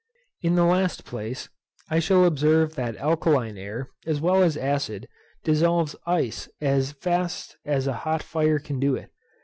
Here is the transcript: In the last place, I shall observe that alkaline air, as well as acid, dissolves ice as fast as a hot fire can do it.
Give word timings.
In 0.41 0.55
the 0.55 0.63
last 0.65 1.05
place, 1.05 1.49
I 1.87 1.99
shall 1.99 2.25
observe 2.25 2.73
that 2.73 2.97
alkaline 2.97 3.55
air, 3.55 3.89
as 4.07 4.19
well 4.19 4.41
as 4.41 4.57
acid, 4.57 5.07
dissolves 5.43 5.95
ice 6.07 6.49
as 6.59 6.93
fast 6.93 7.57
as 7.65 7.85
a 7.85 7.93
hot 8.01 8.23
fire 8.23 8.57
can 8.57 8.79
do 8.79 8.95
it. 8.95 9.11